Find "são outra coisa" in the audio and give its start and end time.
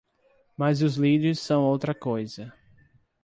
1.39-2.51